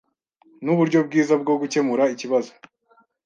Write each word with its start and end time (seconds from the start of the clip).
Nuburyo 0.63 0.99
bwiza 1.07 1.33
bwo 1.41 1.53
gukemura 1.61 2.03
ikibazo. 2.13 2.51